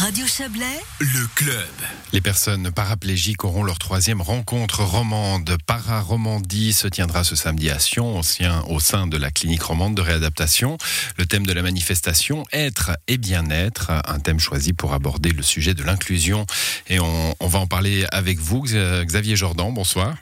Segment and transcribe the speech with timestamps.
[0.00, 1.68] Radio Chablais, Le club.
[2.14, 5.58] Les personnes paraplégiques auront leur troisième rencontre romande.
[5.66, 10.78] Para-Romandie se tiendra ce samedi à Sion, au sein- de la clinique romande de réadaptation.
[11.18, 15.74] Le thème de la manifestation, être et bien-être, un thème choisi pour aborder le sujet
[15.74, 16.46] de l'inclusion.
[16.88, 19.74] Et on, on va en parler avec vous, Xavier Jordan.
[19.74, 20.14] Bonsoir.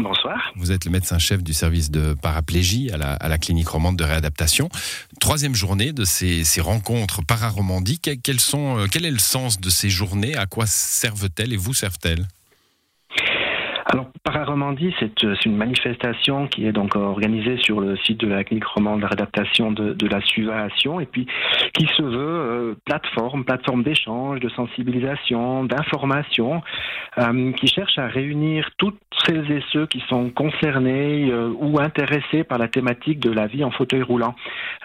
[0.00, 0.52] Bonsoir.
[0.56, 2.96] Vous êtes le médecin-chef du service de paraplégie à
[3.28, 4.68] la, clinique romande de réadaptation.
[5.20, 8.00] Troisième journée de ces, rencontres para-Romandie.
[8.00, 10.36] Que- quels sont, euh, quel est le sens de ces journées?
[10.36, 12.26] À quoi servent-elles et vous servent-elles?
[13.94, 18.26] Alors, Pararomandie, c'est euh, c'est une manifestation qui est donc organisée sur le site de
[18.26, 21.28] la clinique romande de réadaptation de, de la SUVA à Sion et puis
[21.74, 26.60] qui se veut euh, plateforme, plateforme d'échange, de sensibilisation, d'information,
[27.18, 32.58] euh, qui cherche à réunir toutes celles et ceux qui sont concernés ou intéressés par
[32.58, 34.34] la thématique de la vie en fauteuil roulant.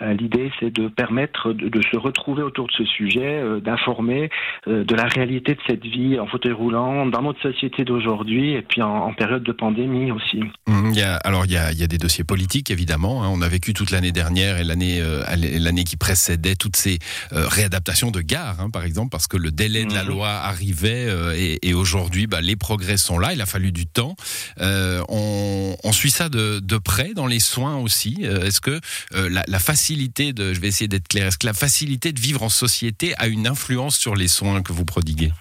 [0.02, 4.30] L'idée, c'est de permettre de, de se retrouver autour de ce sujet, d'informer
[4.66, 8.82] de la réalité de cette vie en fauteuil roulant dans notre société d'aujourd'hui et puis
[8.82, 10.40] en, en période de pandémie aussi.
[10.68, 13.24] Y a, alors il y a, il y a des dossiers politiques évidemment.
[13.24, 13.28] hein.
[13.32, 17.00] On a vécu toute l'année dernière et l'année euh, l'année qui précédait toutes ces
[17.34, 20.10] euh, réadaptations de gares, hein, par exemple, parce que le délai de la Mhm.
[20.10, 23.34] loi arrivait euh, et, et aujourd'hui, bah, les progrès sont là.
[23.34, 24.16] Il a fallu du temps.
[24.60, 28.24] On, on suit ça de, de près dans les soins aussi.
[28.24, 28.80] Est-ce que
[29.14, 32.44] la, la facilité de, je vais essayer d'être clair, est-ce que la facilité de vivre
[32.44, 35.32] en société a une influence sur les soins que vous prodiguez?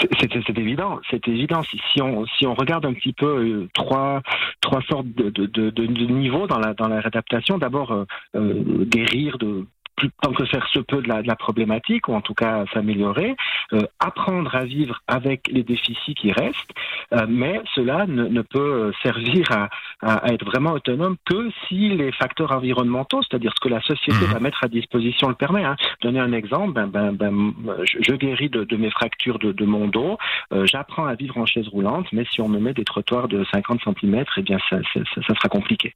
[0.00, 1.62] C'est- évident, c'est évident.
[1.64, 4.22] Si, si on si on regarde un petit peu euh, trois
[4.60, 8.04] trois sortes de, de, de, de- niveaux dans la dans la réadaptation, d'abord euh,
[8.36, 9.66] euh, guérir de
[9.98, 12.64] plus tant que faire se peut de la, de la problématique, ou en tout cas
[12.72, 13.34] s'améliorer,
[13.72, 16.72] euh, apprendre à vivre avec les déficits qui restent,
[17.12, 19.68] euh, mais cela ne, ne peut servir à,
[20.00, 24.24] à, à être vraiment autonome que si les facteurs environnementaux, c'est-à-dire ce que la société
[24.26, 24.32] Mhm.
[24.34, 25.64] va mettre à disposition le permet.
[25.64, 25.76] Hein.
[26.02, 27.52] Donner un exemple, ben, ben, ben,
[27.84, 30.16] je, je guéris de, de mes fractures de, de mon dos,
[30.52, 33.44] euh, j'apprends à vivre en chaise roulante, mais si on me met des trottoirs de
[33.52, 35.94] 50 cm, eh bien ça, ça, ça- ça sera compliqué.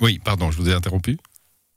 [0.00, 1.16] Oui, pardon, je vous ai interrompu.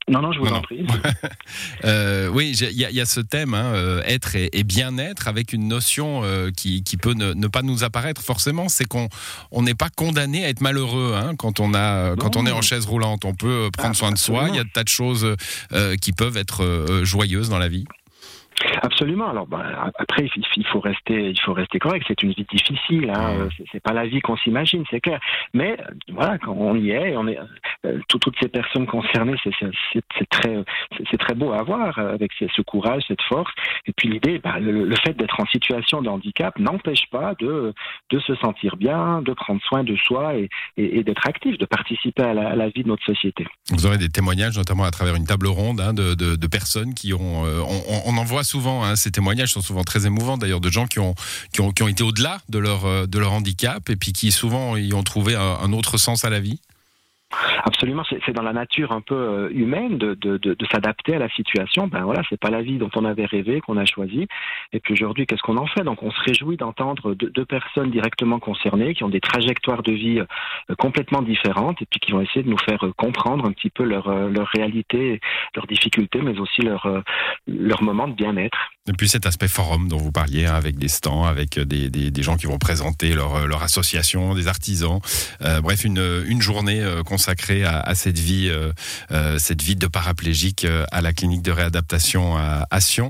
[0.10, 0.86] Non, non, je vous Non, en prie.
[1.86, 4.64] Euh, oui, il y, a- il y a ce thème, hein, euh, être et, et
[4.64, 8.86] bien-être, avec une notion euh, qui, qui peut ne, ne pas nous apparaître forcément, c'est
[8.86, 9.08] qu'on
[9.52, 12.62] on n'est pas condamné à être malheureux hein, quand on a quand on est en
[12.62, 13.24] chaise roulante.
[13.26, 14.46] On peut prendre Ah, soin de soi.
[14.50, 15.36] Il y a de tas de choses
[15.74, 17.86] euh, qui peuvent être joyeuses dans la vie.
[18.82, 19.30] Absolument.
[19.30, 19.64] Alors ben,
[19.98, 20.28] après,
[20.58, 22.06] il faut rester, il faut rester correct.
[22.08, 23.12] C'est une vie difficile.
[23.16, 23.36] Hein.
[23.42, 25.20] Euh, C'est- pas la vie qu'on s'imagine, c'est clair.
[25.54, 25.78] Mais
[26.12, 27.38] voilà, quand on y est, on est
[27.86, 29.52] euh, tout- toutes ces personnes concernées, c'est
[30.30, 30.56] très,
[31.10, 33.52] c'est- très beau à voir euh, avec ce, courage, cette force.
[33.86, 37.74] Et puis l'idée, ben, le, le fait d'être en situation de handicap n'empêche pas de
[38.12, 41.66] de se sentir bien, de prendre soin de soi et, et- et d'être actif, de
[41.66, 43.46] participer à la, à la vie de notre société.
[43.72, 46.94] Vous aurez des témoignages, notamment à travers une table ronde, hein, de, de- de personnes
[46.94, 47.46] qui ont.
[47.46, 48.84] euh, on, on- on en voit souvent.
[48.84, 51.16] hein, ces témoignages sont souvent très émouvants, d'ailleurs, de gens qui ont
[51.54, 54.32] qui ont, qui ont été au-delà de leur euh, de leur handicap et puis qui
[54.32, 56.60] souvent y ont trouvé un- un autre sens à la vie.
[57.64, 61.30] Absolument, c'est dans la nature un peu euh, humaine de, de, de, s'adapter à la
[61.30, 61.88] situation.
[61.88, 64.28] Ben voilà, c'est pas la vie dont on avait rêvé, qu'on a choisi.
[64.74, 65.84] Et puis aujourd'hui, qu'est-ce qu'on en fait?
[65.84, 70.20] Donc on se réjouit d'entendre deux, personnes directement concernées qui ont des trajectoires de vie
[70.20, 73.70] euh, complètement différentes et puis qui vont essayer de nous faire euh, comprendre un petit
[73.70, 75.20] peu leur, leur réalité,
[75.56, 77.04] leurs difficultés, mais aussi leur,
[77.48, 78.58] leur moment de bien-être.
[78.88, 82.10] Et puis cet aspect forum dont vous parliez, hein, avec des stands, avec des, des,
[82.10, 85.00] des gens qui vont présenter leur, leur association, des artisans.
[85.62, 88.72] Bref, une, une journée euh, consacrée à, cette vie, euh,
[89.12, 93.10] euh, cette vie de paraplégique euh, à la clinique de réadaptation à, Sion.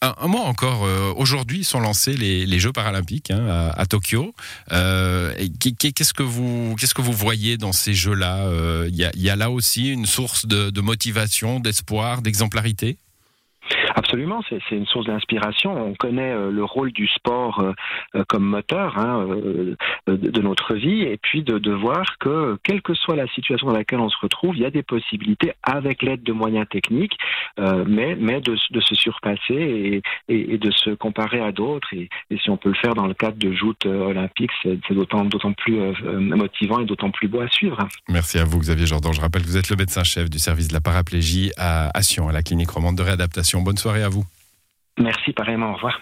[0.00, 4.34] Un, un mot encore, euh, aujourd'hui sont lancés les, Jeux paralympiques hein, à, Tokyo.
[4.72, 9.10] Euh, qu'est-ce que vous qu'est-ce que vous voyez dans ces Jeux-là Euh, Il y, a,
[9.14, 12.96] il y a là aussi une source de motivation, d'espoir, d'exemplarité?
[13.98, 15.72] Absolument, c'est une source d'inspiration.
[15.76, 17.72] On connaît euh, le rôle du sport euh,
[18.14, 19.26] euh, comme moteur hein,
[20.06, 23.98] de, notre vie, et puis de, voir que, quelle que soit la situation dans laquelle
[23.98, 27.16] on se retrouve, il y a des possibilités avec l'aide de moyens techniques,
[27.58, 31.88] mais, de, se surpasser et, de se comparer à d'autres.
[31.92, 32.08] Et,
[32.40, 35.80] si on peut le faire dans le cadre de joutes olympiques, c'est d'autant plus
[36.12, 37.88] motivant et d'autant plus beau à suivre.
[38.08, 39.12] Merci à vous, Xavier Jordan.
[39.12, 42.28] Je rappelle que vous êtes le médecin-chef du service de la paraplégie à, à Sion,
[42.28, 43.60] à la clinique romande de réadaptation.
[43.60, 44.24] Bonne soirée à vous.
[44.98, 45.98] Merci pareillement, au revoir.